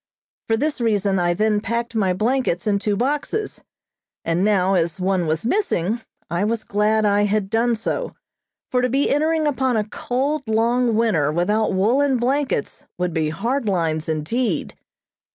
[0.47, 3.63] For this reason I then packed my blankets in two boxes,
[4.25, 8.15] and now as one was missing I was glad I had done so,
[8.71, 13.67] for to be entering upon a cold, long winter without woolen blankets would be hard
[13.67, 14.75] lines indeed.